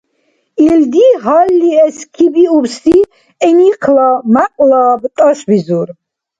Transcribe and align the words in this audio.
Илди 0.67 1.05
гьалли 1.23 1.71
эскибиубси 1.87 2.97
гӀиникъла 3.39 4.09
мякьлаб 4.33 5.01
тӀашбизур. 5.15 5.87